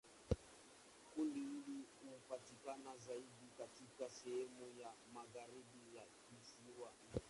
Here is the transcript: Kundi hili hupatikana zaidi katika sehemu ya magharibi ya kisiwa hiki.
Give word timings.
Kundi 1.15 1.39
hili 1.39 1.83
hupatikana 2.03 2.97
zaidi 2.97 3.49
katika 3.57 4.09
sehemu 4.09 4.67
ya 4.81 4.87
magharibi 5.13 5.95
ya 5.95 6.03
kisiwa 6.25 6.89
hiki. 6.91 7.19